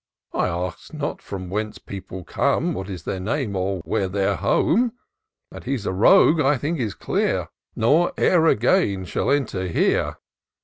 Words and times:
I 0.33 0.47
ask 0.47 0.95
not 0.95 1.21
from 1.21 1.51
whence 1.51 1.77
people 1.77 2.23
come. 2.23 2.73
What 2.73 2.89
is 2.89 3.03
their 3.03 3.19
name, 3.19 3.55
or 3.55 3.81
where 3.81 4.07
their 4.07 4.35
home; 4.35 4.93
That 5.51 5.65
he's 5.65 5.85
a 5.85 5.93
rogue, 5.93 6.39
I 6.41 6.57
think 6.57 6.79
is 6.79 6.95
clear, 6.95 7.49
Nor 7.75 8.11
e'er 8.17 8.47
again 8.47 9.05
shall 9.05 9.29
enter 9.29 9.67
here. 9.67 10.17